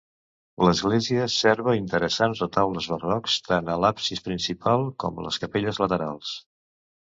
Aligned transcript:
L'església 0.67 1.27
serva 1.33 1.75
interessants 1.79 2.41
retaules 2.45 2.89
barrocs, 2.95 3.37
tant 3.51 3.71
a 3.75 3.77
l'absis 3.85 4.25
principal 4.31 4.89
com 5.07 5.21
a 5.23 5.29
les 5.29 5.41
capelles 5.47 5.83
laterals. 5.87 6.35